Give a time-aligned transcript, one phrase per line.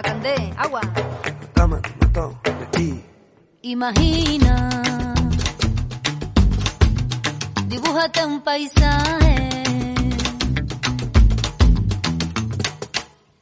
[0.00, 0.80] Macandé, agua.
[2.00, 2.40] Mató,
[3.60, 4.70] Imagina,
[7.66, 9.36] dibújate un paisaje.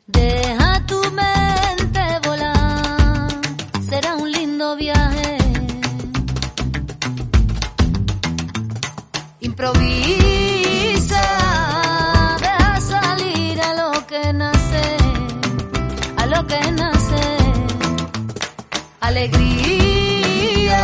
[0.09, 3.29] Deja tu mente volar,
[3.89, 5.39] será un lindo viaje.
[9.39, 10.28] Improvisa,
[16.49, 17.37] que nace
[19.01, 20.83] alegría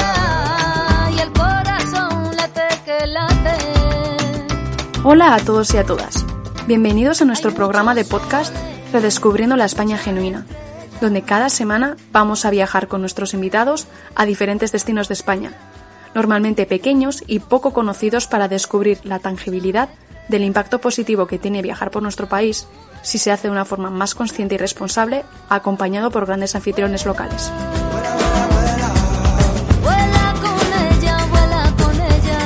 [1.17, 3.57] y el corazón late que late.
[5.05, 6.25] Hola a todos y a todas.
[6.67, 8.55] Bienvenidos a nuestro programa de podcast
[8.93, 10.47] Redescubriendo la España Genuina,
[11.01, 15.53] donde cada semana vamos a viajar con nuestros invitados a diferentes destinos de España,
[16.15, 19.89] normalmente pequeños y poco conocidos para descubrir la tangibilidad
[20.29, 22.67] del impacto positivo que tiene viajar por nuestro país
[23.05, 27.53] si se hace de una forma más consciente y responsable, acompañado por grandes anfitriones locales.
[29.83, 30.59] Vuela con
[30.97, 32.39] ella, vuela con ella.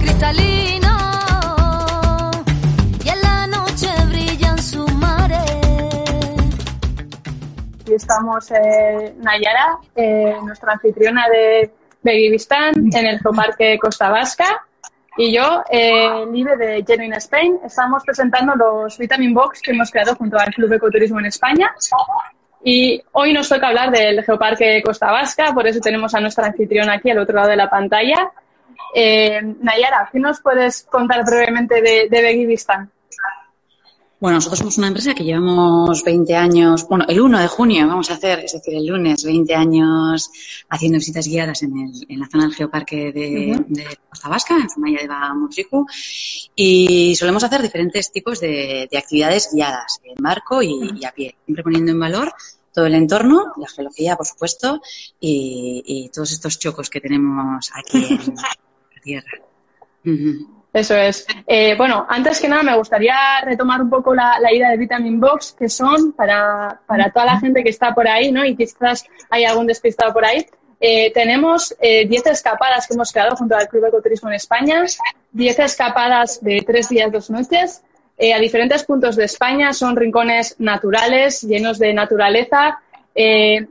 [0.00, 0.94] Cristalino
[3.02, 5.40] y en la noche brillan sus mares.
[7.80, 11.72] Aquí estamos eh, Nayara, eh, nuestra anfitriona de
[12.02, 14.64] Begivistán en el Geoparque Costa Vasca.
[15.16, 20.14] Y yo, eh, Libre de Genuine Spain, estamos presentando los Vitamin Box que hemos creado
[20.14, 21.74] junto al Club Ecoturismo en España.
[22.64, 26.94] Y hoy nos toca hablar del Geoparque Costa Vasca, por eso tenemos a nuestra anfitriona
[26.94, 28.30] aquí al otro lado de la pantalla.
[28.94, 32.22] Eh, Nayara, ¿qué nos puedes contar brevemente de, de?
[34.22, 38.08] Bueno, nosotros somos una empresa que llevamos 20 años, bueno, el 1 de junio vamos
[38.08, 40.30] a hacer, es decir, el lunes, 20 años
[40.68, 43.64] haciendo visitas guiadas en, el, en la zona del geoparque de, Ujú.
[43.66, 45.84] de Costa Vasca, en Zumaya de Bamutricu,
[46.54, 51.34] y solemos hacer diferentes tipos de, de actividades guiadas, en barco y, y a pie,
[51.44, 52.32] siempre poniendo en valor
[52.72, 54.80] todo el entorno, la geología, por supuesto,
[55.18, 59.32] y, y todos estos chocos que tenemos aquí en la tierra.
[60.72, 61.26] Eso es.
[61.46, 65.20] Eh, bueno, antes que nada me gustaría retomar un poco la, la idea de Vitamin
[65.20, 68.44] Box, que son para, para toda la gente que está por ahí, ¿no?
[68.44, 70.46] Y quizás hay algún despistado por ahí.
[70.80, 74.82] Eh, tenemos eh, 10 escapadas que hemos creado junto al Club Ecoturismo en España,
[75.32, 77.82] 10 escapadas de tres días, dos noches,
[78.18, 79.72] eh, a diferentes puntos de España.
[79.72, 82.80] Son rincones naturales, llenos de naturaleza.
[83.14, 83.66] Eh,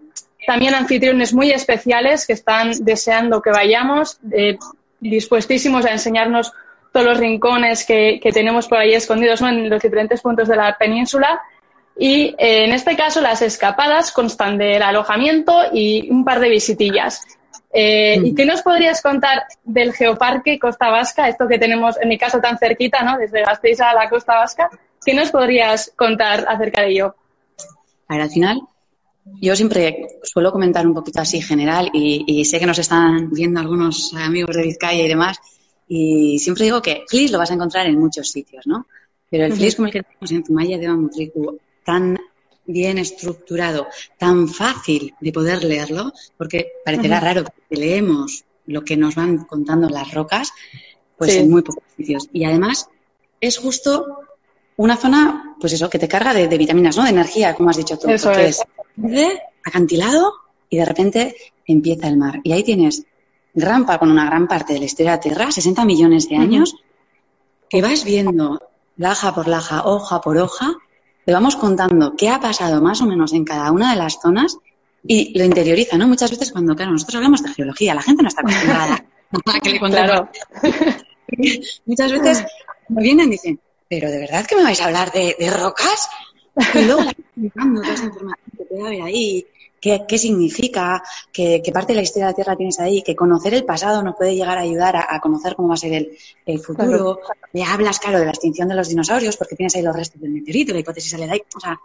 [0.45, 4.57] también anfitriones muy especiales que están deseando que vayamos, eh,
[4.99, 6.51] dispuestísimos a enseñarnos
[6.91, 9.49] todos los rincones que, que tenemos por ahí escondidos ¿no?
[9.49, 11.41] en los diferentes puntos de la península.
[11.97, 17.21] Y eh, en este caso las escapadas constan del alojamiento y un par de visitillas.
[17.73, 22.17] Eh, ¿Y qué nos podrías contar del Geoparque Costa Vasca, esto que tenemos en mi
[22.17, 23.17] caso tan cerquita, ¿no?
[23.17, 24.69] desde Gasteiz a la Costa Vasca?
[25.03, 27.15] ¿Qué nos podrías contar acerca de ello?
[28.09, 28.61] A ver, al final,
[29.39, 33.61] yo siempre suelo comentar un poquito así general y, y sé que nos están viendo
[33.61, 35.39] algunos amigos de Vizcaya y demás
[35.93, 38.87] y siempre digo que FLIS lo vas a encontrar en muchos sitios, ¿no?
[39.29, 39.51] Pero el.
[39.51, 42.17] FLIS como el que tenemos en Zumaya de Bamutricu, tan
[42.65, 43.87] bien estructurado,
[44.17, 49.89] tan fácil de poder leerlo, porque parecerá raro que leemos lo que nos van contando
[49.89, 50.53] las rocas,
[51.17, 51.39] pues Sí.
[51.39, 52.29] en muy pocos sitios.
[52.31, 52.87] Y además
[53.41, 54.19] es justo
[54.77, 57.03] una zona, pues eso, que te carga de, de vitaminas, ¿no?
[57.03, 58.09] De energía, como has dicho tú.
[58.09, 58.63] Eso porque es.
[59.65, 60.35] acantilado
[60.69, 61.35] y de repente
[61.65, 62.39] empieza el mar.
[62.45, 63.03] Y ahí tienes
[63.53, 66.75] gran con una gran parte de la historia de la Tierra, 60 millones de años,
[67.69, 68.61] que vas viendo
[68.97, 70.73] laja por laja, hoja por hoja,
[71.25, 74.57] te vamos contando qué ha pasado más o menos en cada una de las zonas
[75.03, 76.07] y lo interioriza, ¿no?
[76.07, 79.05] Muchas veces cuando, claro, nosotros hablamos de geología, la gente no está acostumbrada
[79.45, 80.29] a que le Claro.
[81.85, 82.45] Muchas veces
[82.89, 86.09] me vienen y dicen, pero ¿de verdad que me vais a hablar de, de rocas?
[86.73, 89.45] Y luego la toda esa información que puede haber ahí,
[89.81, 91.01] qué, qué significa,
[91.33, 94.01] qué, qué parte de la historia de la Tierra tienes ahí, que conocer el pasado
[94.03, 97.19] nos puede llegar a ayudar a, a conocer cómo va a ser el, el futuro.
[97.51, 100.31] Le hablas, claro, de la extinción de los dinosaurios, porque tienes ahí los restos del
[100.31, 101.41] meteorito, la hipótesis sale de ahí.
[101.55, 101.77] O sea,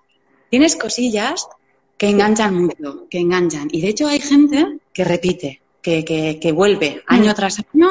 [0.50, 1.48] tienes cosillas
[1.96, 3.68] que enganchan mucho, que enganchan.
[3.72, 7.88] Y de hecho hay gente que repite, que, que, que vuelve año tras año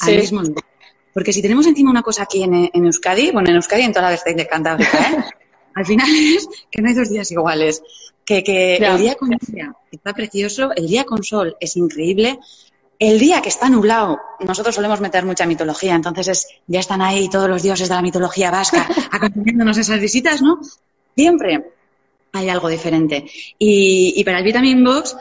[0.00, 0.16] al Sí.
[0.16, 0.64] mismo lugar.
[1.12, 4.06] Porque si tenemos encima una cosa aquí en, en Euskadi, bueno, en Euskadi en toda
[4.06, 5.24] la vertiente de Cantábrica, ¿eh?
[5.74, 7.80] al final es que no hay dos días iguales.
[8.24, 12.38] Que, que el día con lluvia está precioso, el día con sol es increíble,
[12.98, 17.28] el día que está nublado, nosotros solemos meter mucha mitología, entonces es, ya están ahí
[17.28, 20.58] todos los dioses de la mitología vasca acompañándonos esas visitas, ¿no?
[21.14, 21.70] Siempre
[22.32, 23.26] hay algo diferente.
[23.58, 25.16] Y, y para el Vitamin Box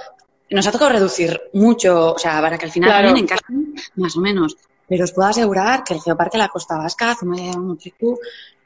[0.50, 3.08] nos ha tocado reducir mucho, o sea, para que al final Claro.
[3.10, 4.56] también encajen más o menos.
[4.88, 8.20] Pero os puedo asegurar que el Geoparque de la Costa Vasca, Zumaya de Motricu,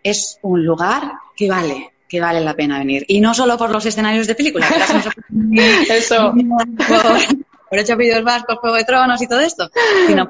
[0.04, 3.06] es un lugar que vale, que vale la pena venir.
[3.08, 4.72] Y no solo por los escenarios de películas,
[5.90, 6.34] Eso.
[6.88, 7.06] por,
[7.70, 9.70] por ocho apellidos vascos, Juego de Tronos y todo esto,
[10.08, 10.30] sino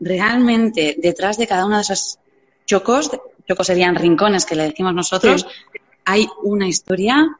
[0.00, 2.18] realmente detrás de cada uno de esos
[2.66, 3.10] chocos,
[3.48, 5.46] chocos serían rincones que le decimos nosotros,
[6.04, 7.38] hay una historia,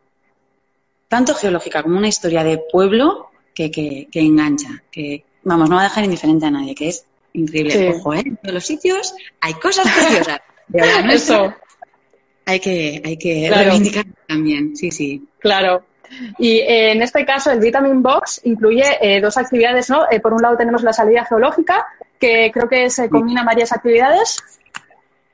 [1.08, 5.82] tanto geológica como una historia de pueblo, que, que, que engancha, que, vamos, no va
[5.82, 7.72] a dejar indiferente a nadie, que es increíble.
[7.72, 7.86] Sí.
[7.98, 8.22] Ojo, ¿eh?
[8.24, 10.40] En todos los sitios hay cosas preciosas.
[11.10, 11.54] Eso,
[12.46, 13.64] hay que, hay que Claro.
[13.70, 15.22] reivindicar también, sí, sí.
[15.38, 15.84] claro.
[16.38, 20.04] Y eh, en este caso el Vitamin Box incluye eh, dos actividades, ¿no?
[20.10, 21.86] Eh, por un lado tenemos la salida geológica,
[22.20, 24.36] que creo que se combinan varias actividades.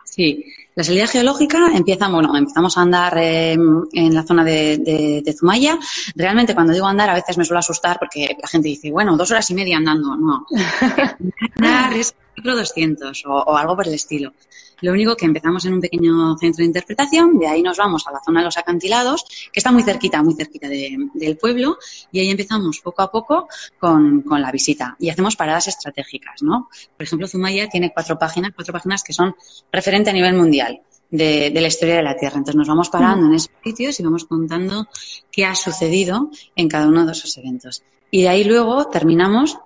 [0.05, 0.45] Sí,
[0.77, 3.55] la salida geológica empieza, bueno, empezamos a andar eh,
[3.93, 5.77] en la zona de, de- de Zumaya.
[6.15, 9.31] Realmente cuando digo andar a veces me suele asustar porque la gente dice, bueno, dos
[9.33, 10.17] horas y media andando.
[10.17, 10.47] No,
[11.57, 14.33] andar es kilómetro 200 o, o algo por el estilo.
[14.81, 18.13] Lo único que empezamos en un pequeño centro de interpretación, de ahí nos vamos a
[18.13, 21.79] la zona de los acantilados, que está muy cerquita, muy cerquita de- del pueblo,
[22.13, 23.49] y ahí empezamos poco a poco
[23.79, 24.97] con, con la visita.
[24.99, 26.69] Y hacemos paradas estratégicas, ¿no?
[26.97, 29.35] Por ejemplo, Zumaya tiene cuatro páginas, cuatro páginas que son
[29.73, 32.37] referente a nivel mundial de, de la historia de la Tierra.
[32.37, 34.87] Entonces nos vamos parando en esos sitios y vamos contando
[35.33, 37.83] qué ha sucedido en cada uno de esos eventos.
[38.11, 39.59] Y de ahí luego terminamos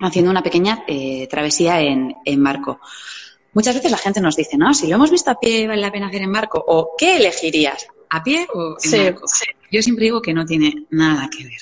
[0.00, 2.80] haciendo una pequeña eh, travesía en, en barco.
[3.54, 5.92] Muchas veces la gente nos dice, no, si lo hemos visto a pie, vale la
[5.92, 6.62] pena hacer en barco.
[6.66, 7.86] ¿O qué elegirías?
[8.10, 9.26] ¿A pie o en Sí, barco?
[9.70, 11.58] Yo siempre digo que no tiene nada que ver.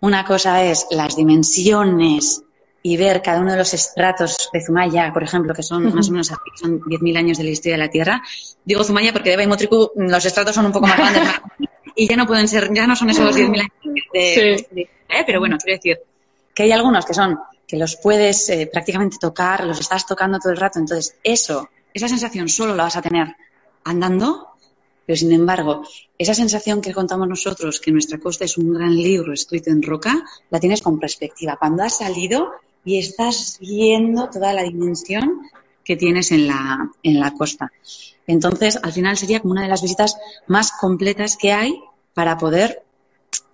[0.00, 2.42] Una cosa es las dimensiones
[2.82, 6.12] y ver cada uno de los estratos de Zumaya, por ejemplo, que son más o
[6.12, 8.22] menos son 10.000 años de la historia de la Tierra.
[8.64, 11.22] Digo Zumaya porque de Baimotricu los estratos son un poco más grandes
[11.96, 13.70] y ya no pueden ser, ya no son esos 10.000 años
[14.12, 14.66] de, Sí.
[14.74, 15.22] de- ¿eh?
[15.26, 15.98] pero bueno, quiero decir
[16.54, 20.52] que hay algunos que son que los puedes eh, prácticamente tocar, los estás tocando todo
[20.52, 23.34] el rato, entonces eso, esa sensación solo la vas a tener
[23.84, 24.48] andando,
[25.06, 25.82] pero sin embargo,
[26.16, 30.24] esa sensación que contamos nosotros, que nuestra costa es un gran libro escrito en roca,
[30.50, 31.56] la tienes con perspectiva.
[31.58, 32.52] Cuando has salido
[32.84, 35.42] y estás viendo toda la dimensión
[35.84, 37.70] que tienes en la, en la costa.
[38.26, 40.16] Entonces, al final sería como una de las visitas
[40.46, 41.78] más completas que hay
[42.14, 42.82] para poder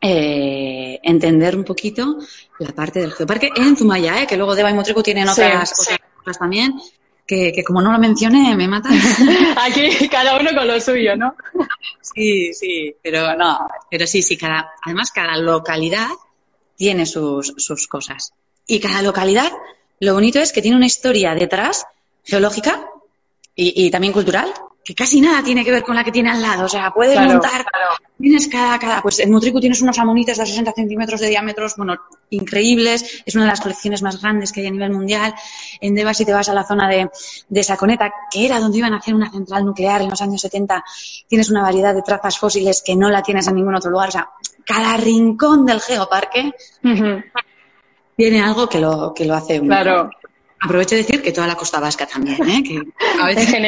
[0.00, 2.19] eh, entender un poquito
[2.59, 4.27] la parte del geoparque en Zumaya, ¿eh?
[4.27, 5.94] que luego Deva y Motrico tienen otras, sí.
[6.19, 6.81] cosas también,
[7.27, 8.93] que, que como no lo mencioné me matan.
[9.56, 11.35] Aquí cada uno con lo suyo, ¿no?
[12.00, 16.09] Sí, sí, pero no, pero sí, sí, cada, además cada localidad
[16.77, 18.32] tiene sus, sus cosas.
[18.67, 19.50] Y cada localidad,
[20.00, 21.87] lo bonito es que tiene una historia detrás,
[22.25, 22.87] geológica
[23.55, 24.53] y, y también cultural,
[24.85, 26.65] que casi nada tiene que ver con la que tiene al lado.
[26.65, 27.65] O sea, puedes Claro, montar,
[28.19, 31.97] tienes cada, cada, pues en Mutriku tienes unos amonites de 60 centímetros de diámetros, bueno,
[32.31, 35.35] increíbles, es una de las colecciones más grandes que hay a nivel mundial.
[35.81, 37.11] En Deva, si te vas a la zona de,
[37.49, 40.82] de Saconeta, que era donde iban a hacer una central nuclear en los años 70,
[41.29, 44.09] tienes una variedad de trazas fósiles que no la tienes en ningún otro lugar.
[44.09, 44.31] O sea,
[44.65, 46.53] cada rincón del geoparque
[48.17, 49.61] tiene algo que lo, que lo hace.
[49.61, 50.11] Claro,
[50.62, 52.62] Aprovecho de decir que toda la costa vasca también, ¿eh?
[52.62, 52.82] Que
[53.23, 53.65] a en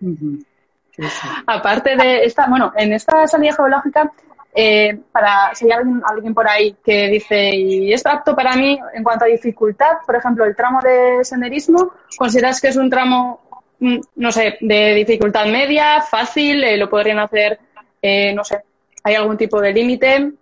[0.00, 1.28] Sí, sí.
[1.46, 4.12] Aparte de esta, bueno, en esta salida geológica,
[4.54, 8.78] eh, para si hay alguien, alguien por ahí que dice, y es apto para mí
[8.94, 13.40] en cuanto a dificultad, por ejemplo, el tramo de senderismo, ¿consideras que es un tramo,
[13.78, 17.60] mm, no sé, de dificultad media, fácil, eh, lo podrían hacer,
[18.02, 18.62] eh, no sé,
[19.04, 20.32] hay algún tipo de límite?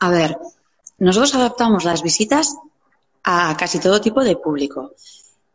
[0.00, 0.38] A ver,
[0.98, 2.56] nosotros adaptamos las visitas
[3.24, 4.92] a casi todo tipo de público.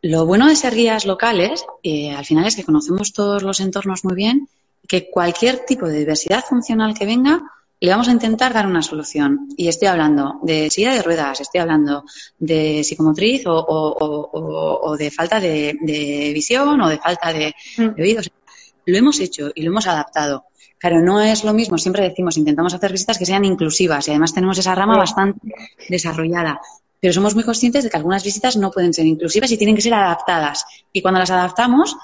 [0.06, 4.04] Lo bueno de ser guías locales, eh, al final, es que conocemos todos los entornos
[4.04, 4.48] muy bien
[4.82, 7.42] y que cualquier tipo de diversidad funcional que venga,
[7.80, 9.48] le vamos a intentar dar una solución.
[9.56, 12.04] Y estoy hablando de silla de ruedas, estoy hablando
[12.38, 17.32] de psicomotriz o, o- o- o- o de falta de, de visión o de falta
[17.32, 17.94] de, Mm.
[17.96, 18.30] de oídos.
[18.86, 20.44] Lo hemos hecho y lo hemos adaptado.
[20.78, 24.34] Claro, no es lo mismo, siempre decimos, intentamos hacer visitas que sean inclusivas y además
[24.34, 25.40] tenemos esa rama bastante
[25.88, 26.60] desarrollada.
[27.00, 29.82] Pero somos muy conscientes de que algunas visitas no pueden ser inclusivas y tienen que
[29.82, 30.64] ser adaptadas.
[30.92, 31.96] Y cuando las adaptamos,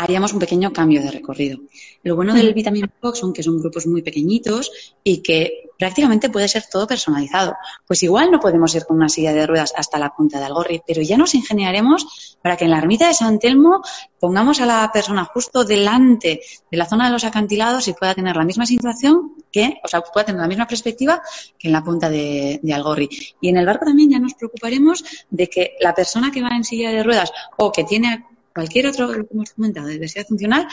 [0.00, 1.58] haríamos un pequeño cambio de recorrido.
[2.02, 6.48] Lo bueno del Vitamin Box son que son grupos muy pequeñitos y que prácticamente puede
[6.48, 7.54] ser todo personalizado.
[7.86, 10.80] Pues igual no podemos ir con una silla de ruedas hasta la punta de Algorri,
[10.86, 13.82] pero ya nos ingeniaremos para que en la ermita de San Telmo
[14.18, 16.40] pongamos a la persona justo delante
[16.70, 20.00] de la zona de los acantilados y pueda tener la misma situación que, o sea,
[20.00, 21.20] pueda tener la misma perspectiva
[21.58, 23.10] que en la punta de, de Algorri.
[23.42, 26.64] Y en el barco también ya nos preocuparemos de que la persona que va en
[26.64, 30.68] silla de ruedas o que tiene cualquier otro, lo que hemos comentado, de diversidad funcional,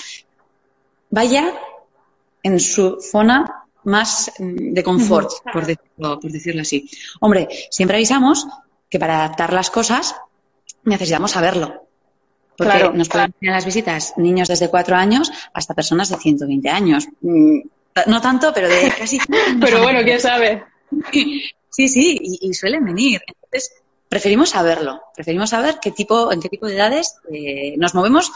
[1.10, 1.54] vaya
[2.44, 6.90] en su zona más mm, de confort, por decirlo, por decirlo así.
[7.22, 8.46] Hombre, siempre avisamos
[8.90, 10.16] que para adaptar las cosas
[10.84, 11.88] necesitamos saberlo.
[12.58, 16.70] Porque Claro, nos pueden a las visitas niños desde cuatro años hasta personas de 120
[16.70, 17.08] años.
[17.22, 17.60] Mm,
[18.08, 19.20] No tanto, pero de casi.
[19.60, 20.64] Pero bueno, quién sabe.
[21.70, 23.22] Sí, sí, y, y suelen venir.
[23.28, 23.72] Entonces,
[24.10, 25.02] preferimos saberlo.
[25.16, 28.32] Preferimos saber qué tipo, en qué tipo de edades eh, nos movemos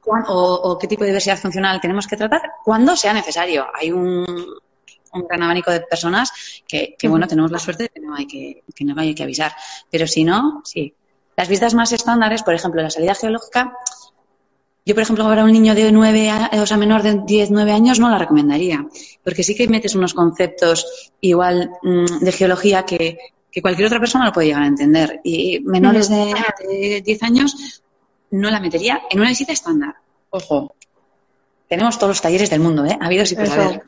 [0.00, 3.66] cuán- o, o qué tipo de diversidad funcional tenemos que tratar cuando sea necesario.
[3.74, 4.26] Hay un,
[5.12, 6.30] un gran abanico de personas
[6.66, 9.22] que, que, bueno, tenemos la suerte de que no hay que, que no hay que
[9.22, 9.52] avisar.
[9.90, 10.92] Pero si no, sí.
[11.36, 13.76] Las visitas más estándares, por ejemplo, la salida geológica,
[14.86, 17.72] yo, por ejemplo, para un niño de 9, a- o sea, menor de 10, 9
[17.72, 18.86] años no la recomendaría,
[19.24, 23.16] porque sí que metes unos conceptos igual mm, de geología que,
[23.54, 25.20] que cualquier otra persona lo puede llegar a entender.
[25.22, 26.34] Y menores de,
[26.68, 27.82] de 10 años
[28.32, 29.94] no la metería en una visita estándar.
[30.30, 30.74] Ojo,
[31.68, 32.98] tenemos todos los talleres del mundo, ¿eh?
[33.00, 33.82] Habidos y por haber.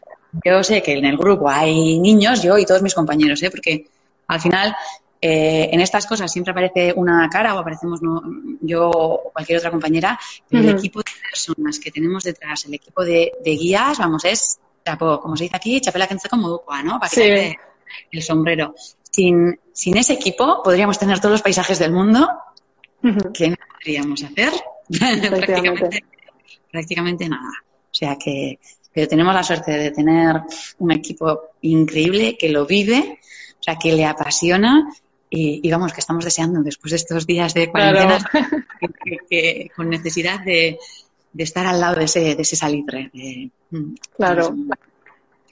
[0.44, 3.50] Yo sé que en el grupo hay niños, yo y todos mis compañeros, ¿eh?
[3.50, 3.87] Porque
[4.28, 4.76] al final
[5.20, 8.23] eh, en estas cosas siempre aparece una cara o aparecemos no-
[8.61, 10.16] yo o cualquier otra compañera,
[10.49, 14.58] pero el equipo de personas que tenemos detrás, el equipo de, de guías, vamos, es,
[14.85, 17.00] chapo, como se dice aquí, chapela que como ¿no?
[17.00, 17.23] Para Sí.
[17.23, 17.58] quitarte
[18.12, 18.75] el sombrero.
[19.16, 22.28] Sin, sin ese equipo podríamos tener todos los paisajes del mundo
[23.02, 23.32] Ujú.
[23.32, 24.52] que no podríamos hacer
[25.30, 26.04] prácticamente,
[26.70, 27.49] prácticamente nada.
[27.90, 28.58] O sea que,
[28.92, 30.37] pero tenemos la suerte de tener
[30.80, 33.18] un equipo increíble que lo vive,
[33.58, 34.87] o sea que le apasiona
[35.30, 38.18] y, y vamos, que estamos deseando después de estos días de cuarentena
[38.80, 40.78] que, que- que con necesidad de,
[41.32, 43.11] de estar al lado de ese, de ese salitre.
[43.14, 44.54] de- mm, Claro.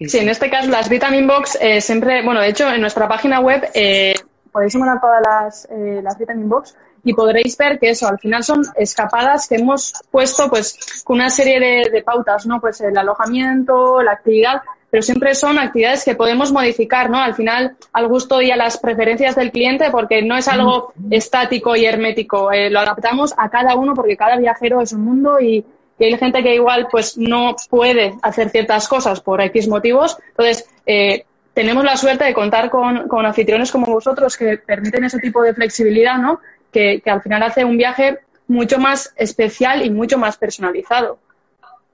[0.04, 0.18] Sí, sí.
[0.18, 3.68] en este caso las Vitamin Box eh, siempre, bueno, de hecho en nuestra página web
[3.75, 4.14] eh,
[4.52, 8.42] podéis encontrar todas las, eh, las Vitamin Box y podréis ver que eso, al final
[8.44, 12.61] son escapadas que hemos puesto pues con una serie de, de pautas, ¿no?
[12.61, 14.62] Pues el alojamiento, la actividad,
[14.94, 17.18] pero siempre son actividades que podemos modificar, ¿no?
[17.18, 21.75] Al final al gusto y a las preferencias del cliente porque no es algo estático
[21.75, 25.66] y hermético, eh, lo adaptamos a cada uno porque cada viajero es un mundo y,
[25.99, 30.17] y hay gente que igual pues no puede hacer ciertas cosas por X motivos.
[30.31, 35.19] Entonces, eh, tenemos la suerte de contar con, con anfitriones como vosotros que permiten ese
[35.21, 36.41] tipo de flexibilidad, ¿no?
[36.73, 41.19] Que, que al final hace un viaje mucho más especial y mucho más personalizado.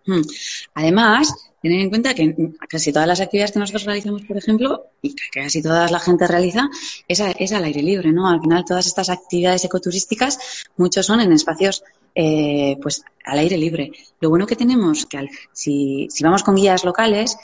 [0.07, 0.23] Mm.
[0.75, 2.35] Además, tener en cuenta que
[2.69, 6.27] casi todas las actividades que nosotros realizamos, por ejemplo, y que casi toda la gente
[6.27, 6.69] realiza,
[7.07, 8.29] es, es al aire libre, ¿no?
[8.29, 13.93] Al final, todas estas actividades ecoturísticas, muchos son en espacios, eh, pues, al aire libre.
[14.21, 17.37] Lo bueno que tenemos, que al- si, si vamos con guías locales,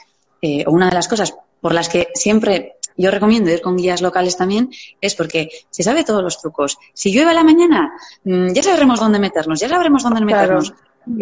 [0.42, 4.00] eh, o una de las cosas por las que siempre yo recomiendo ir con guías
[4.00, 4.70] locales también,
[5.00, 6.78] es porque se sabe todos los trucos.
[6.94, 7.92] Si llueve a la mañana,
[8.24, 10.72] mm, ya sabremos dónde meternos, ya sabremos dónde meternos.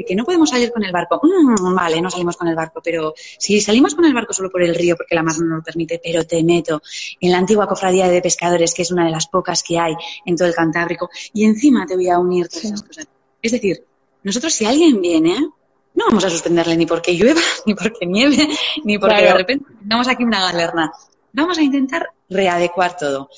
[0.07, 1.21] Que no podemos salir con el barco.
[1.23, 4.63] Mm, vale, no salimos con el barco, pero si salimos con el barco solo por
[4.63, 6.81] el río porque la mar no lo permite, pero te meto
[7.21, 9.93] en la antigua cofradía de pescadores, que es una de las pocas que hay
[10.25, 13.07] en todo el Cantábrico, y encima te voy a unir todas esas cosas.
[13.45, 13.85] Es decir,
[14.23, 15.39] nosotros si alguien viene,
[15.95, 18.49] no vamos a suspenderle ni porque llueva, ni porque nieve,
[18.85, 19.33] ni porque Claro.
[19.33, 20.91] de repente tengamos aquí una galerna.
[21.35, 23.29] Vamos a intentar readecuar todo.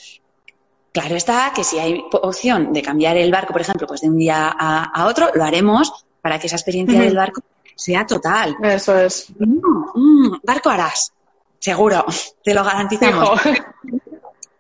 [0.93, 4.17] Claro está que si hay opción de cambiar el barco, por ejemplo, pues de un
[4.17, 7.43] día a, a otro, lo haremos para que esa experiencia del barco
[7.75, 8.57] sea total.
[8.63, 9.27] Eso es.
[9.39, 11.13] Mm, barco harás,
[11.59, 12.05] seguro,
[12.45, 13.41] te lo garantizamos.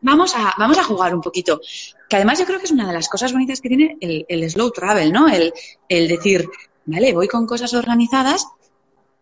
[0.06, 1.60] Vamos a, vamos a jugar un poquito.
[2.08, 4.48] Que además yo creo que es una de las cosas bonitas que tiene el, el
[4.48, 5.26] slow travel, ¿no?
[5.28, 5.52] El,
[5.88, 6.48] el decir,
[6.84, 8.46] vale, voy con cosas organizadas,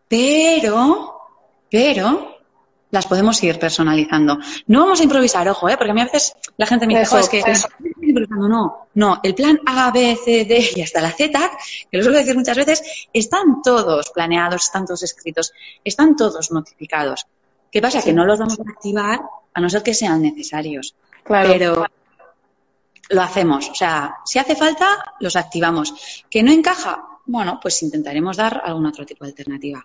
[0.08, 1.18] pero,
[1.70, 2.36] pero
[2.90, 4.38] las podemos ir personalizando.
[4.66, 5.76] No vamos a improvisar, ojo, ¿eh?
[5.76, 7.68] porque a mí a veces la gente me dice, Eso, "Jo, es que eso.
[7.82, 8.48] estoy improvisando".
[8.48, 11.50] No, no, el plan A, B, C, D y hasta la Z,
[11.90, 17.26] que lo suelo decir muchas veces, están todos planeados, están todos escritos, están todos notificados.
[17.74, 18.00] ¿Qué pasa?
[18.00, 19.20] Que no los vamos a activar
[19.52, 20.94] a no ser que sean necesarios.
[21.24, 21.48] Claro.
[21.52, 21.84] Pero
[23.10, 23.68] lo hacemos.
[23.68, 26.24] O sea, si hace falta, los activamos.
[26.30, 27.04] ¿Que no encaja?
[27.26, 29.84] Bueno, pues intentaremos dar algún otro tipo de alternativa.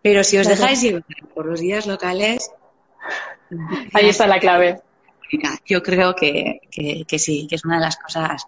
[0.00, 2.50] Pero si os dejáis llevar por los días locales,
[3.92, 4.80] Ahí está la clave.
[5.66, 8.46] yo creo que, que- que sí, que es una de las cosas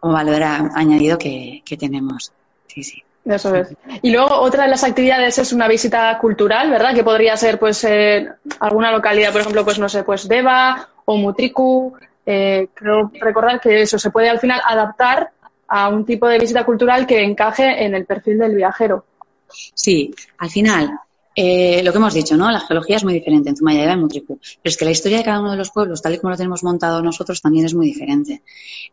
[0.00, 2.32] como valor añadido que, que tenemos.
[2.66, 3.02] Sí, sí.
[3.26, 3.74] Eso es.
[4.02, 6.94] Y luego otra de las actividades es una visita cultural, ¿verdad?
[6.94, 8.28] Que podría ser pues eh,
[8.60, 11.96] alguna localidad, por ejemplo, pues no sé, pues Deva o Mutriku.
[12.24, 15.30] Eh, creo recordar que eso se puede al final adaptar
[15.68, 19.04] a un tipo de visita cultural que encaje en el perfil del viajero.
[19.48, 20.90] Sí, al final,
[21.38, 22.50] eh, lo que hemos dicho, ¿no?
[22.50, 24.38] La geología es muy diferente en Zumayeda y Mutriku.
[24.40, 26.36] Pero es que la historia de cada uno de los pueblos, tal y como lo
[26.36, 28.42] tenemos montado nosotros, también es muy diferente.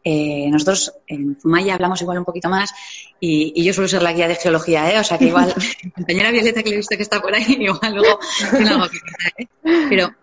[0.04, 2.70] Eh, nosotros en Zumaya hablamos igual un poquito más
[3.18, 5.00] y, y yo suelo ser la guía de geología, ¿eh?
[5.00, 5.54] O sea que igual,
[5.96, 9.34] compañera Violeta, que le he visto que está por ahí, igual luego algo que contar,
[9.38, 9.48] ¿eh?
[9.90, 10.14] Pero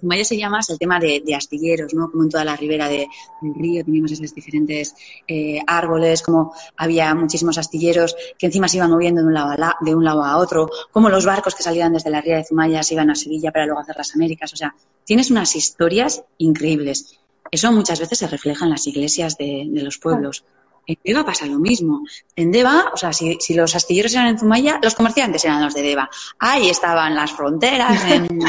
[0.00, 2.10] Zumaya sería más el tema de, astilleros, ¿no?
[2.10, 3.08] Como en toda la ribera de-
[3.40, 4.94] del río teníamos esos diferentes
[5.28, 9.56] eh, árboles, como había muchísimos astilleros que encima se iban moviendo de un, lado a
[9.56, 12.44] la- de un lado a otro, como los barcos que salían desde la ría de
[12.44, 14.52] Zumaya se iban a Sevilla para luego hacer las Américas.
[14.52, 14.74] O sea,
[15.04, 17.18] tienes unas historias increíbles.
[17.50, 20.44] Eso muchas veces se refleja en las iglesias de, de los pueblos.
[20.86, 22.02] En Deva pasa lo mismo.
[22.34, 25.74] En Deva, o sea, si, si los astilleros eran en Zumaya, los comerciantes eran los
[25.74, 26.08] de Deva.
[26.38, 28.40] Ahí estaban las fronteras en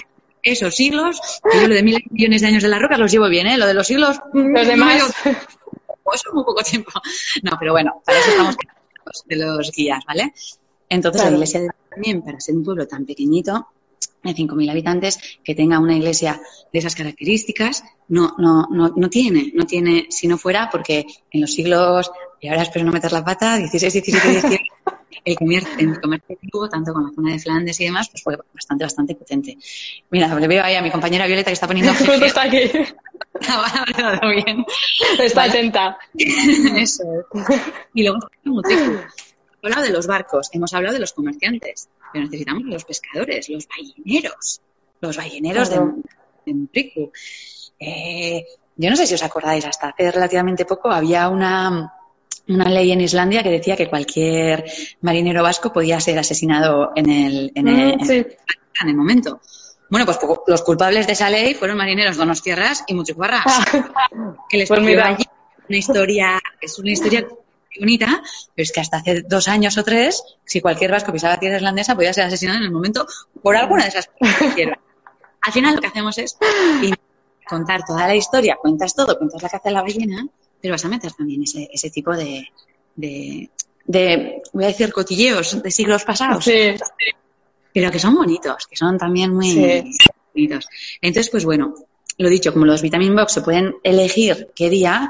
[0.44, 1.20] esos siglos.
[1.54, 3.48] Y yo lo de miles y millones de años de las rocas los llevo bien,
[3.48, 3.58] ¿eh?
[3.58, 4.18] Lo de los siglos...
[4.34, 5.00] mm, Los demás.
[5.24, 5.32] yo-
[6.04, 6.92] Pues muy poco tiempo.
[7.44, 8.56] No, pero bueno, para eso estamos
[9.26, 10.34] de los guías, ¿vale?
[10.90, 11.32] Entonces, Claro.
[11.32, 13.68] la iglesia de también, para ser un pueblo tan pequeñito,
[14.24, 16.40] de 5.000 habitantes, que tenga una iglesia
[16.72, 21.42] de esas características, no, no, no, no tiene, no tiene, si no fuera porque en
[21.42, 24.64] los siglos, y ahora espero no meter la pata, 16, 17, 18,
[25.24, 28.24] el comercio, el comercio que tuvo, tanto con la zona de Flandes y demás, pues
[28.24, 29.58] fue bastante, bastante potente.
[30.10, 32.72] Mira, le veo ahí a mi compañera Violeta que está poniendo Justo está aquí.
[33.48, 34.66] Vale, todo bien.
[35.20, 35.52] Está Vale.
[35.52, 35.98] atenta.
[36.16, 37.04] Eso.
[37.94, 38.64] Y luego hemos
[39.64, 44.62] hablado de los barcos, hemos hablado de los comerciantes, pero necesitamos los pescadores, los balleneros,
[45.02, 45.96] los balleneros Claro.
[46.46, 47.12] de, Mutriku.
[47.80, 48.44] Eh,
[48.76, 51.94] yo no sé si os acordáis, hasta hace relativamente poco había una,
[52.48, 54.66] una ley en Islandia que decía que cualquier
[55.02, 58.26] marinero vasco podía ser asesinado en el, en el, Mm, sí.
[58.82, 59.40] en el momento.
[59.90, 63.44] Bueno, pues los culpables de esa ley fueron marineros donostierras y muchicuarras
[64.50, 65.08] que les Pues mira.
[65.10, 65.24] allí
[65.68, 67.28] una historia, es una historia
[67.80, 68.22] bonita,
[68.56, 71.96] pero es que hasta hace dos años o tres, si cualquier vasco pisaba tierra islandesa,
[71.96, 73.06] podía ser asesinado en el momento
[73.42, 74.10] por alguna de esas
[74.56, 74.72] que.
[75.44, 76.38] Al final lo que hacemos es
[77.48, 80.28] contar toda la historia, cuentas todo, cuentas la caza de la ballena,
[80.62, 82.48] pero vas a meter también ese, ese tipo de,
[82.96, 83.50] de,
[83.86, 86.76] de, voy a decir, cotilleos de siglos pasados Sí.
[87.74, 89.84] pero que son bonitos, que son también muy Sí.
[90.34, 90.68] bonitos.
[91.02, 91.74] Entonces, pues bueno,
[92.18, 95.10] lo dicho, como los Vitamin Box se pueden elegir qué día,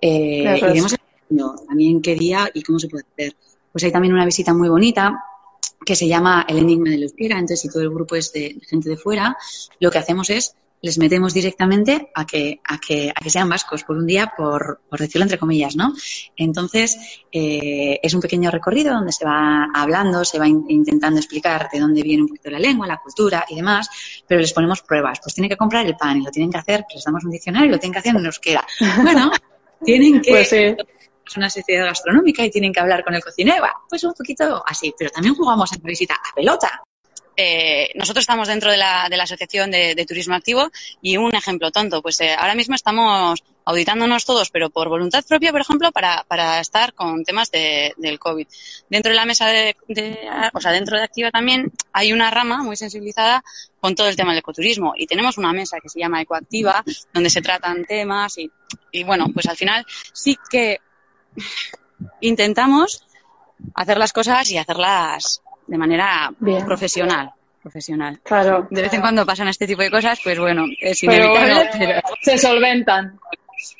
[0.00, 0.94] eh, iremos
[1.30, 3.36] eligiendo también qué día y cómo se puede hacer.
[3.70, 5.24] Pues hay también una visita muy bonita
[5.84, 8.88] que se llama El Enigma de Euskera, entonces si todo el grupo es de gente
[8.88, 9.36] de fuera,
[9.80, 10.54] lo que hacemos es
[10.84, 14.80] les metemos directamente a que, a que, a que sean vascos por un día, por,
[14.90, 15.92] por decirlo entre comillas, ¿no?
[16.36, 16.98] Entonces,
[17.30, 21.78] eh, es un pequeño recorrido donde se va hablando, se va in- intentando explicar de
[21.78, 23.88] dónde viene un poquito la lengua, la cultura y demás,
[24.26, 25.20] pero les ponemos pruebas.
[25.22, 27.30] Pues tienen que comprar el pan y lo tienen que hacer, pues les damos un
[27.30, 28.66] diccionario y lo tienen que hacer en euskera.
[29.02, 29.30] Bueno,
[29.84, 30.30] tienen que
[30.76, 30.76] Pues.
[31.26, 33.64] Es una sociedad gastronómica y tienen que hablar con el cocinero.
[33.88, 36.82] Pues un poquito así, pero también jugamos en la visita a pelota.
[37.36, 41.70] Eh, nosotros estamos dentro de la, de la Asociación de, Turismo Activo y un ejemplo
[41.70, 46.24] tonto, pues eh, ahora mismo estamos auditándonos todos, pero por voluntad propia, por ejemplo, para,
[46.28, 48.46] para estar con temas de, del COVID.
[48.90, 49.76] Dentro de la mesa de-
[50.52, 53.42] o sea, dentro de Activa también hay una rama muy sensibilizada
[53.80, 57.30] con todo el tema del ecoturismo y tenemos una mesa que se llama Ecoactiva, donde
[57.30, 58.50] se tratan temas y,
[58.90, 60.80] y bueno, pues al final sí que
[62.20, 63.04] intentamos
[63.74, 66.64] hacer las cosas y hacerlas de manera Bien.
[66.64, 67.30] profesional.
[67.62, 68.18] Profesional.
[68.24, 68.66] Claro.
[68.70, 71.54] De vez en cuando pasan este tipo de cosas, pues bueno, es Pero inevitable.
[71.54, 73.18] bueno, pero- se solventan.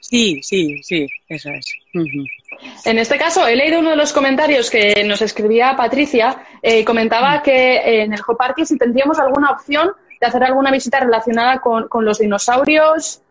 [0.00, 1.66] Sí, sí, sí, eso es.
[2.84, 6.44] En este caso, he leído uno de los comentarios que nos escribía Patricia.
[6.62, 11.00] eh, comentaba que eh, en el Party si tendríamos alguna opción de hacer alguna visita
[11.00, 13.21] relacionada con, con los dinosaurios.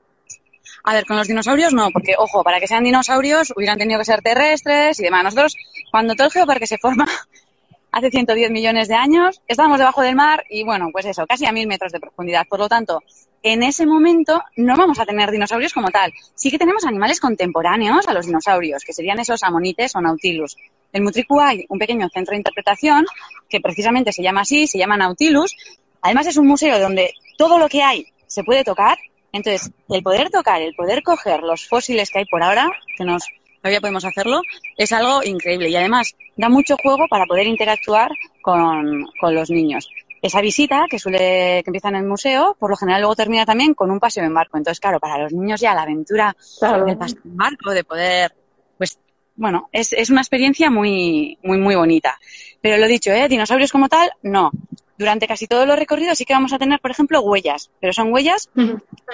[0.84, 4.06] A ver, con los dinosaurios no, porque, ojo, para que sean dinosaurios hubieran tenido que
[4.06, 5.24] ser terrestres y demás.
[5.24, 5.56] Nosotros,
[5.92, 7.06] cuando todo el geoparque se forma,
[7.92, 11.52] hace 110 millones de años, estábamos debajo del mar y, bueno, pues eso, casi a
[11.52, 12.48] mil metros de profundidad.
[12.48, 13.04] Por lo tanto,
[13.44, 16.12] en ese momento no vamos a tener dinosaurios como tal.
[16.36, 20.58] Sí que tenemos animales contemporáneos a los dinosaurios, que serían esos amonites o nautilus.
[20.94, 23.06] En Mutriku hay un pequeño centro de interpretación
[23.50, 25.56] que precisamente se llama así, se llama Nautilus.
[26.02, 28.98] Además es un museo donde todo lo que hay se puede tocar.
[29.34, 33.24] Entonces, el poder tocar, el poder coger los fósiles que hay por ahora, que nos
[33.62, 34.42] todavía podemos hacerlo,
[34.76, 35.70] es algo increíble.
[35.70, 39.88] Y además da mucho juego para poder interactuar con, con los niños.
[40.22, 43.74] Esa visita que suele que empieza en el museo, por lo general luego termina también
[43.74, 44.58] con un paseo en barco.
[44.58, 46.86] Entonces, claro, para los niños ya la aventura Claro.
[46.86, 48.34] del paseo en barco, de poder,
[48.78, 49.00] pues,
[49.36, 52.20] bueno, es, es una experiencia muy, muy, muy bonita.
[52.62, 53.28] Pero lo dicho, ¿eh?
[53.28, 54.52] Dinosaurios como tal, no.
[54.98, 58.14] Durante casi todos los recorridos sí que vamos a tener, por ejemplo, huellas, pero son
[58.14, 58.50] huellas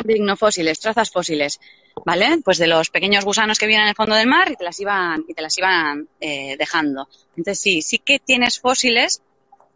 [0.03, 1.59] dignofósiles, trazas fósiles,
[2.05, 2.39] ¿vale?
[2.43, 4.79] Pues de los pequeños gusanos que vienen en el fondo del mar y te las
[4.79, 7.07] iban, y te las iban eh, dejando.
[7.37, 9.21] Entonces sí, sí que tienes fósiles,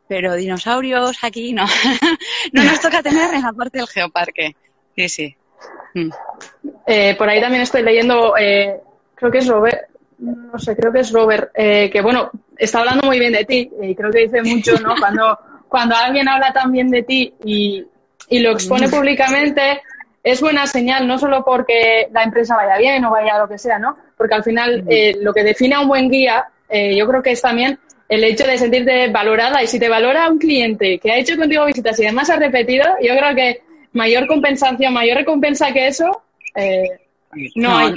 [0.07, 1.65] pero dinosaurios aquí no.
[2.51, 4.55] no nos toca tener en la parte del geoparque.
[4.95, 5.35] Sí, sí.
[5.93, 6.09] Mm.
[6.87, 8.81] Eh, por ahí también estoy leyendo, eh,
[9.15, 13.07] creo que es Robert, no sé, creo que es Robert, eh, que bueno, está hablando
[13.07, 14.95] muy bien de ti y creo que dice mucho, ¿no?
[14.99, 15.37] Cuando,
[15.71, 17.81] cuando alguien habla tan bien de ti y,
[18.27, 19.81] y lo expone públicamente,
[20.21, 23.79] es buena señal, no solo porque la empresa vaya bien o vaya lo que sea,
[23.79, 23.95] ¿no?
[24.17, 27.31] Porque al final eh, lo que define a un buen guía, eh, yo creo que
[27.31, 27.79] es también
[28.09, 31.65] el hecho de sentirte valorada y si te valora un cliente que ha hecho contigo
[31.65, 33.61] visitas y además ha repetido, yo creo que
[33.93, 36.21] mayor compensación, mayor recompensa que eso,
[36.53, 36.99] eh,
[37.55, 37.93] no, hay.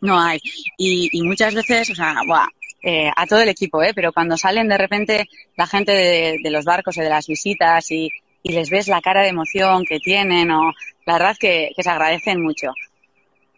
[0.00, 0.38] No hay.
[0.78, 2.48] Y, y muchas veces, o sea, buah,
[2.86, 3.92] eh, a todo el equipo, ¿eh?
[3.94, 7.90] pero cuando salen de repente la gente de, de los barcos y de las visitas
[7.90, 8.10] y,
[8.42, 10.70] y, les ves la cara de emoción que tienen, o
[11.06, 12.72] la verdad que, que se agradecen mucho.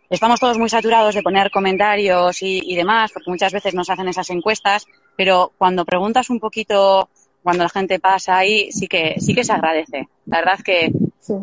[0.09, 4.07] Estamos todos muy saturados de poner comentarios y, y, demás, porque muchas veces nos hacen
[4.07, 4.87] esas encuestas,
[5.17, 7.09] pero cuando preguntas un poquito,
[7.43, 10.09] cuando la gente pasa ahí, sí que, sí que se agradece.
[10.27, 11.35] La verdad que Sí.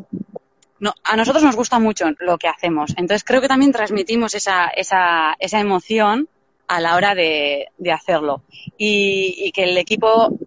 [0.80, 2.92] no, a nosotros nos gusta mucho lo que hacemos.
[2.92, 6.30] Entonces creo que también transmitimos esa, esa, esa emoción
[6.68, 8.44] a la hora de, de hacerlo.
[8.78, 10.38] Y, y, que el equipo,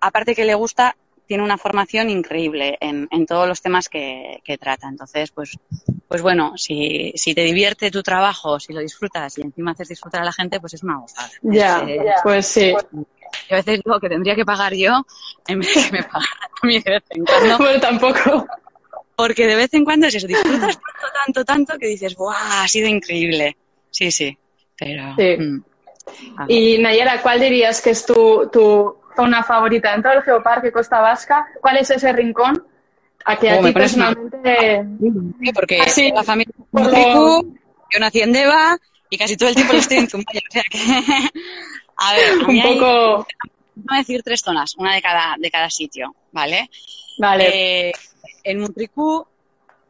[0.00, 4.58] aparte que le gusta, tiene una formación increíble en, en todos los temas que, que,
[4.58, 4.88] trata.
[4.88, 5.58] Entonces, pues,
[6.06, 10.22] pues bueno, si, si te divierte tu trabajo, si lo disfrutas y encima haces disfrutar
[10.22, 11.30] a la gente, pues es una gozada.
[11.42, 12.72] Ya, Eh, pues sí.
[13.48, 15.04] Yo a veces digo que tendría que pagar yo
[15.48, 17.58] en vez de que me pagaran a mí de vez en cuando.
[17.58, 18.46] Bueno, tampoco.
[19.16, 22.62] Porque de vez en cuando es eso, disfrutas tanto, tanto, tanto que dices, ¡buah!
[22.62, 23.56] Ha sido increíble.
[23.90, 24.38] Sí, sí.
[24.78, 25.14] Pero.
[25.16, 25.36] Sí.
[25.38, 25.64] mm.
[26.48, 31.00] Y Nayara, ¿cuál dirías que es tu, tu zona favorita en todo el Geoparque Costa
[31.00, 31.46] Vasca?
[31.60, 32.64] ¿Cuál es ese rincón
[33.24, 34.14] a que Oh, ti una-
[35.54, 35.78] porque
[36.14, 37.58] la familia es Por Mutriku,
[37.92, 38.76] yo nací en Deva
[39.10, 40.40] y casi todo el tiempo lo estoy en Zumaya.
[40.48, 40.78] O sea que.
[41.98, 43.26] A ver, a mí Un hay- poco...
[43.78, 46.70] Vamos a decir tres zonas, una de cada, de cada sitio, ¿vale?
[47.18, 47.88] Vale.
[47.88, 47.92] Eh,
[48.44, 49.26] en Mutricú,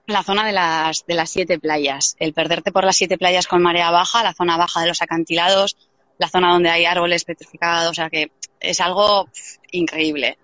[0.06, 2.16] la zona de las, de las siete playas.
[2.18, 5.76] El perderte por las siete playas con marea baja, la zona baja de los acantilados,
[6.18, 10.38] la zona donde hay árboles petrificados, o sea que es algo pf, increíble.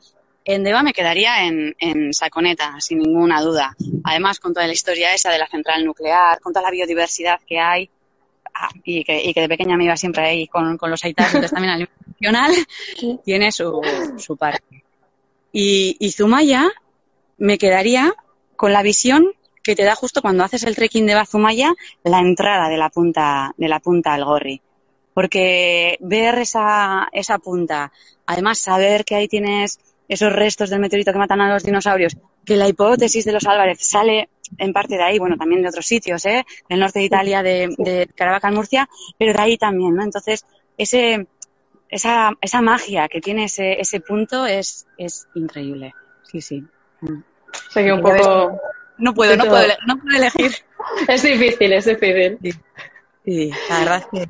[0.45, 3.77] En Deva me quedaría en, en Saconeta, sin ninguna duda.
[4.03, 7.61] Además, con toda la historia esa de la central nuclear, con toda la biodiversidad que
[7.61, 7.89] hay,
[8.53, 11.27] ah, y, que, y que de pequeña me iba siempre ahí con, con los aitas,
[11.27, 12.53] entonces también a nivel nacional
[13.25, 13.81] tiene su,
[14.19, 14.83] su parte.
[15.53, 16.69] Y, y Zumaya
[17.39, 18.13] me quedaría
[18.57, 21.73] con la visión que te da justo cuando haces el trekking de Bazumaya
[22.05, 24.61] la entrada de la punta, de la punta al Gorri.
[25.15, 27.93] Porque ver esa, esa punta,
[28.27, 32.57] además saber que ahí tienes esos restos del meteorito que matan a los dinosaurios, que
[32.57, 36.25] la hipótesis de los Álvarez sale en parte de ahí, bueno, también de otros sitios,
[36.27, 36.45] ¿eh?
[36.69, 40.03] Del norte de Italia, de, de Caravaca en Murcia, pero de ahí también, ¿no?
[40.03, 40.45] Entonces,
[40.77, 41.27] ese,
[41.89, 45.95] esa, esa magia que tiene ese, ese punto es, es increíble.
[46.25, 46.65] Sí, sí.
[47.73, 48.61] Que un poco...
[49.03, 50.53] No puedo, no Sí, puedo, no elegir.
[51.09, 52.39] Es difícil, es difícil.
[53.25, 54.29] Sí, la verdad es que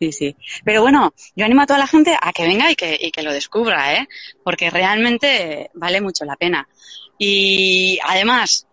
[0.00, 0.36] sí, sí.
[0.64, 3.22] Pero bueno, yo animo a toda la gente a que venga y que, y que
[3.22, 4.08] lo descubra, ¿eh?
[4.42, 6.68] Porque realmente vale mucho la pena.
[7.18, 8.66] Y además,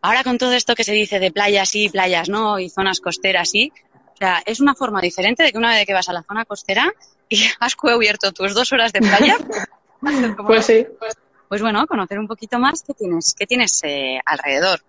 [0.00, 3.50] ahora con todo esto que se dice de playas sí, playas no, y zonas costeras
[3.50, 3.72] sí,
[4.12, 6.44] o sea, es una forma diferente de que una vez que vas a la zona
[6.44, 6.92] costera
[7.28, 9.38] y has cubierto tus dos horas de playa,
[10.46, 10.86] Pues sí.
[10.98, 11.14] pues
[11.48, 14.80] bueno, conocer un poquito más qué tienes, qué tienes eh, alrededor.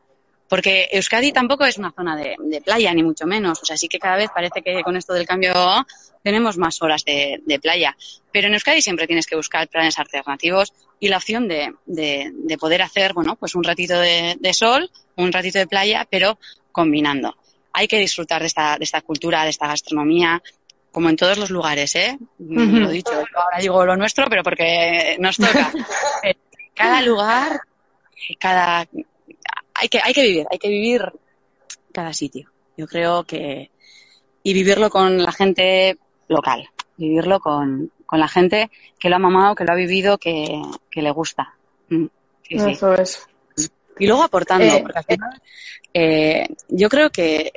[0.48, 3.62] Porque Euskadi tampoco es una zona de, playa, ni mucho menos.
[3.62, 5.54] O sea, sí que cada vez parece que con esto del cambio
[6.24, 7.96] tenemos más horas de, playa.
[8.32, 12.58] Pero en Euskadi siempre tienes que buscar planes alternativos y la opción de, de, de
[12.58, 16.38] poder hacer, bueno, pues un ratito de, sol, un ratito de playa, pero
[16.72, 17.36] combinando.
[17.74, 20.42] Hay que disfrutar de esta, de esta cultura, de esta gastronomía,
[20.96, 22.18] como en todos los lugares, ¿eh?
[22.40, 22.80] Uh -huh.
[22.80, 25.70] Lo dicho, ahora digo lo nuestro, pero porque nos toca.
[26.74, 27.60] cada lugar,
[28.40, 28.88] cada
[29.74, 31.02] hay que hay que vivir, hay que vivir
[31.92, 32.50] cada sitio.
[32.78, 33.72] Yo creo que
[34.42, 35.98] y vivirlo con la gente
[36.30, 40.62] local, vivirlo con, con la gente que lo ha mamado, que lo ha vivido, que,
[40.90, 41.56] que le gusta.
[41.90, 42.10] Sí,
[42.52, 43.28] Eso es.
[44.00, 45.42] Y luego aportando, eh, porque al final,
[45.94, 47.52] eh, yo creo que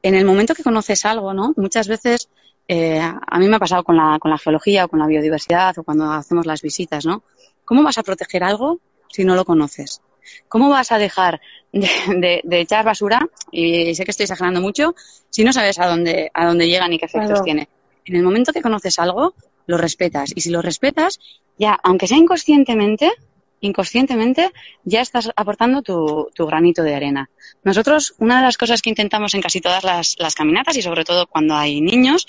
[0.00, 1.52] en el momento que conoces algo, ¿no?
[1.56, 2.28] Muchas veces
[2.68, 5.78] eh, a mí me ha pasado con la, con la geología o con la biodiversidad
[5.78, 7.22] o cuando hacemos las visitas, ¿no?
[7.64, 10.00] ¿Cómo vas a proteger algo si no lo conoces?
[10.48, 11.40] ¿Cómo vas a dejar
[11.72, 13.20] de, de, de, echar basura?
[13.52, 14.94] Y sé que estoy exagerando mucho,
[15.30, 17.44] si no sabes a dónde, a dónde llega ni qué efectos claro.
[17.44, 17.68] tiene.
[18.04, 19.34] En el momento que conoces algo,
[19.66, 20.32] lo respetas.
[20.34, 21.20] Y si lo respetas,
[21.58, 23.12] ya, aunque sea inconscientemente,
[23.60, 24.52] inconscientemente,
[24.84, 27.30] ya estás aportando tu, tu, granito de arena.
[27.64, 31.04] Nosotros, una de las cosas que intentamos en casi todas las, las caminatas y sobre
[31.04, 32.26] todo cuando hay niños,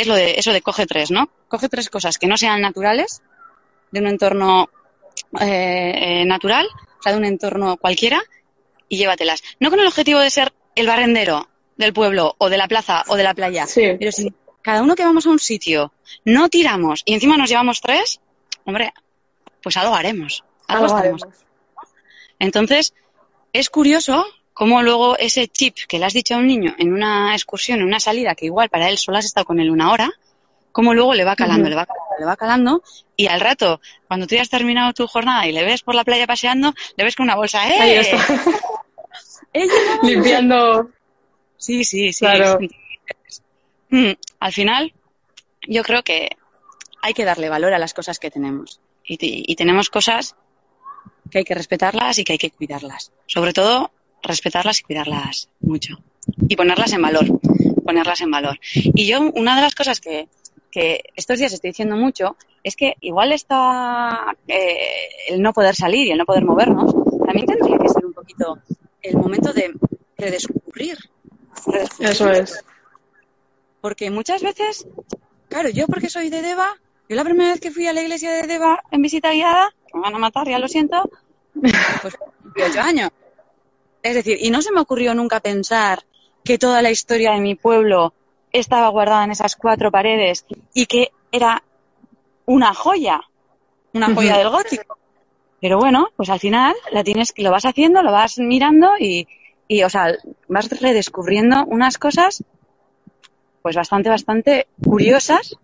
[0.00, 1.30] es lo de eso de coge tres, ¿no?
[1.48, 3.22] Coge tres cosas que no sean naturales,
[3.90, 4.70] de un entorno
[5.40, 6.66] eh, natural,
[6.98, 8.22] o sea, de un entorno cualquiera,
[8.88, 9.42] y llévatelas.
[9.58, 13.16] No con el objetivo de ser el barrendero del pueblo, o de la plaza, o
[13.16, 13.82] de la playa, sí.
[13.98, 14.32] pero si
[14.62, 15.92] cada uno que vamos a un sitio
[16.24, 18.20] no tiramos y encima nos llevamos tres,
[18.64, 18.92] hombre,
[19.62, 20.44] pues algo haremos.
[20.66, 21.22] Algo, algo haremos.
[22.38, 22.94] Entonces,
[23.52, 24.24] es curioso
[24.60, 27.86] cómo luego ese chip que le has dicho a un niño en una excursión, en
[27.86, 30.10] una salida, que igual para él solo has estado con él una hora,
[30.70, 32.82] cómo luego le va calando, le va calando, le va calando,
[33.16, 36.04] y al rato, cuando tú ya has terminado tu jornada y le ves por la
[36.04, 37.80] playa paseando, le ves con una bolsa, ¡eh!
[37.80, 38.18] Ahí está.
[40.02, 40.90] Limpiando.
[41.56, 42.20] Sí, sí, sí.
[42.26, 42.58] Claro.
[43.88, 44.92] Mm, Al final,
[45.66, 46.36] yo creo que
[47.00, 48.78] hay que darle valor a las cosas que tenemos.
[49.04, 50.36] Y, te- y tenemos cosas
[51.30, 53.10] que hay que respetarlas y que hay que cuidarlas.
[53.26, 53.90] Sobre todo,
[54.22, 56.02] respetarlas y cuidarlas mucho.
[56.48, 57.26] Y ponerlas en valor.
[57.84, 58.58] Ponerlas en valor.
[58.74, 60.28] Y yo, una de las cosas que,
[60.70, 64.78] que estos días estoy diciendo mucho es que igual está eh,
[65.28, 66.94] el no poder salir y el no poder movernos,
[67.26, 68.58] también tendría que ser un poquito
[69.02, 69.72] el momento de
[70.16, 70.98] redescubrir.
[71.66, 72.64] redescubrir Eso es.
[73.80, 74.86] porque muchas veces,
[75.48, 76.76] claro, yo porque soy de Deva,
[77.08, 80.00] yo la primera vez que fui a la iglesia de Deva en visita guiada, me
[80.00, 81.10] van a matar, ya lo siento,
[82.02, 82.16] pues
[82.56, 83.10] 18 años.
[84.02, 86.04] Es decir, y no se me ocurrió nunca pensar
[86.44, 88.14] que toda la historia de mi pueblo
[88.52, 91.62] estaba guardada en esas cuatro paredes y que era
[92.46, 93.20] una joya,
[93.92, 94.98] una joya del gótico.
[95.60, 99.28] Pero bueno, pues al final la tienes, lo vas haciendo, lo vas mirando y,
[99.68, 100.14] y, o sea,
[100.48, 102.42] vas redescubriendo unas cosas
[103.62, 105.56] pues bastante, bastante curiosas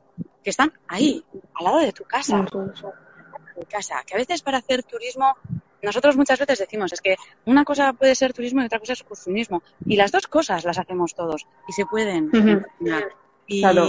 [0.45, 4.05] que están ahí, al lado de tu casa, de tu casa.
[4.07, 5.35] Que a veces para hacer turismo,
[5.83, 9.01] nosotros muchas veces decimos, es que una cosa puede ser turismo y otra cosa es
[9.01, 9.63] excursionismo.
[9.87, 12.63] Y las dos cosas las hacemos todos y se pueden Ujú.
[12.79, 13.05] combinar.
[13.47, 13.89] Y Claro,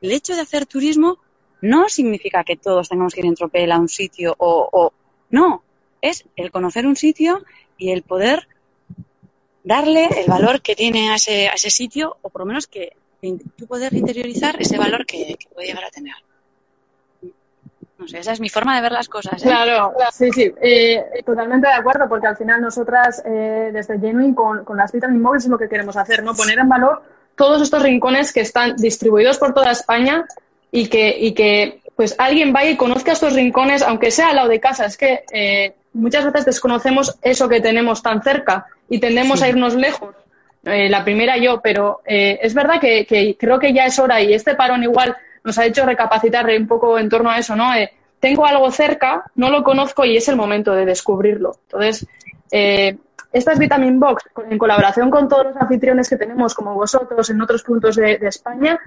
[0.00, 1.18] el hecho de hacer turismo
[1.62, 4.92] no significa que todos tengamos que ir en tropel a un sitio o, o-
[5.30, 5.62] no,
[6.02, 7.42] es el conocer un sitio
[7.78, 8.46] y el poder
[9.64, 12.92] darle el valor que tiene a ese, a ese sitio o por lo menos que
[13.56, 16.14] tú poder interiorizar ese valor que, que puede llegar a tener.
[17.98, 19.42] No sé, esa es mi forma de ver las cosas.
[19.42, 19.46] ¿eh?
[19.46, 24.64] Claro, sí, sí, eh, totalmente de acuerdo, porque al final nosotras eh, desde Genuine con,
[24.64, 26.34] con las Vitamin Box es lo que queremos hacer, ¿no?
[26.34, 27.02] Poner en valor
[27.36, 30.26] todos estos rincones que están distribuidos por toda España
[30.70, 34.48] y que, y que pues alguien vaya y conozca estos rincones, aunque sea al lado
[34.48, 34.84] de casa.
[34.84, 39.74] Es que eh, muchas veces desconocemos eso que tenemos tan cerca y tendemos a irnos
[39.74, 40.14] lejos.
[40.64, 44.20] Eh, la primera yo, pero eh, es verdad que, que creo que ya es hora
[44.20, 47.72] y este parón igual nos ha hecho recapacitar un poco en torno a eso, ¿no?
[47.72, 51.56] Eh, tengo algo cerca, no lo conozco y es el momento de descubrirlo.
[51.66, 52.06] Entonces,
[52.50, 52.98] eh,
[53.32, 57.62] estas Vitamin Box, en colaboración con todos los anfitriones que tenemos, como vosotros, en otros
[57.62, 58.80] puntos de, España,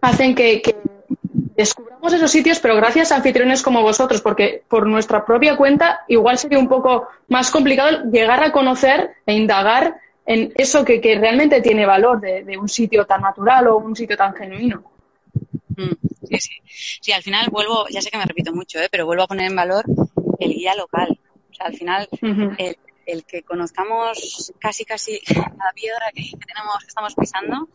[0.00, 0.62] hacen que,
[1.56, 6.38] descubramos esos sitios, pero gracias a anfitriones como vosotros, porque por nuestra propia cuenta igual
[6.38, 11.86] sería un poco más complicado llegar a conocer e indagar en eso que, realmente tiene
[11.86, 14.95] valor de un sitio tan natural o un sitio tan genuino.
[15.76, 15.92] Mm,
[16.28, 16.98] Sí, sí.
[17.00, 18.88] Sí, al final vuelvo, ya sé que me repito mucho, ¿eh?
[18.90, 19.84] pero vuelvo a poner en valor
[20.40, 21.18] el guía local.
[21.50, 22.08] O sea, al final,
[22.58, 27.68] el, el que conozcamos casi, casi cada piedra que, tenemos, que estamos pisando,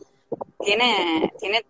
[0.64, 1.64] tiene, tiene,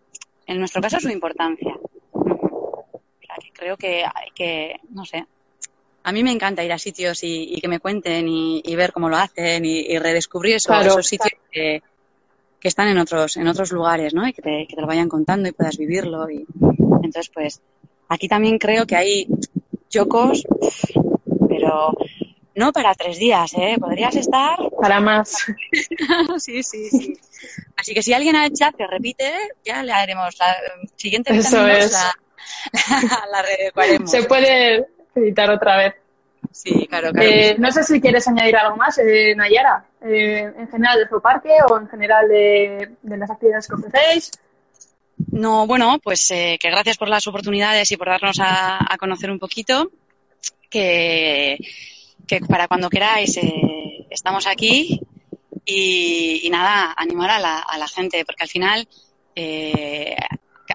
[0.46, 1.74] en nuestro caso, su importancia.
[2.12, 2.84] O
[3.26, 5.24] sea, que creo que que, no sé.
[6.04, 8.92] A mí me encanta ir a sitios y, y que me cuenten y, y ver
[8.92, 10.88] cómo lo hacen y, y redescubrir Claro.
[10.90, 11.80] esos sitios que,
[12.62, 14.26] que están en otros, en otros lugares, ¿no?
[14.26, 16.30] Y que te, que te lo vayan contando y puedas vivirlo.
[16.30, 16.46] Y
[17.02, 17.60] entonces, pues,
[18.08, 19.26] aquí también creo que hay
[19.88, 20.44] chocos,
[21.48, 21.92] pero
[22.54, 23.76] no para tres días, ¿eh?
[23.80, 24.56] Podrías estar.
[24.80, 25.44] Para más.
[26.38, 27.18] sí, sí, sí.
[27.76, 29.32] Así que si alguien ha hecho que repite,
[29.64, 31.92] ya le haremos la eh, siguiente Eso Vitamin Box, es.
[31.92, 34.08] la, la, la readecuaremos.
[34.08, 35.94] Se puede editar otra vez.
[36.50, 37.28] Sí, claro, claro.
[37.28, 41.56] Eh, no sé si quieres añadir algo más, eh, Nayara, eh, en general del Zooparque
[41.68, 44.30] o en general de, de las actividades que ofrecéis.
[45.30, 49.30] No, bueno, pues eh, que gracias por las oportunidades y por darnos a, a conocer
[49.30, 49.90] un poquito.
[50.68, 51.58] Que,
[52.26, 55.02] que para cuando queráis eh, estamos aquí
[55.66, 58.88] y, y nada, animar a la, a la gente, porque al final,
[59.36, 60.16] eh,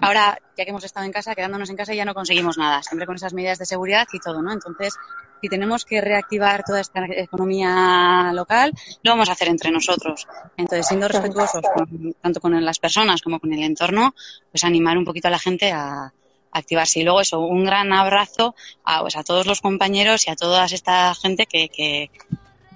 [0.00, 3.06] ahora ya que hemos estado en casa, quedándonos en casa ya no conseguimos nada, siempre
[3.06, 4.52] con esas medidas de seguridad y todo, ¿no?
[4.52, 4.94] Entonces,
[5.40, 8.72] si tenemos que reactivar toda esta economía local,
[9.02, 10.26] lo vamos a hacer entre nosotros.
[10.56, 14.14] Entonces, siendo respetuosos con- tanto con las personas como con el entorno,
[14.50, 16.12] pues animar un poquito a la gente a,
[16.50, 17.00] activarse.
[17.00, 20.64] Y luego eso, un gran abrazo a, pues, a todos los compañeros y a toda
[20.64, 22.10] esta gente que, que,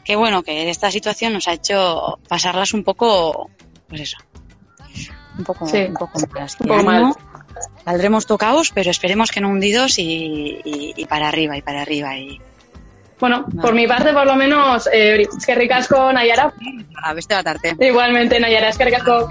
[0.05, 3.51] que, bueno, que esta situación nos ha hecho pasarlas un poco,
[3.88, 4.18] pues eso,
[5.38, 5.79] un poco, Sí.
[5.88, 6.18] un poco.
[6.61, 7.14] Un mal.
[7.85, 12.16] Saldremos tocados, pero esperemos que no hundidos y, y, y para arriba, y para arriba.
[12.16, 12.40] Y
[13.22, 16.52] Bueno, por mi parte, por lo menos, eh, es que ricasco, Nayara.
[17.04, 17.76] a ver, la tarde.
[17.78, 19.28] Igualmente, Nayara, es que ricasco.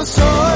[0.00, 0.49] Hay mucho soledad.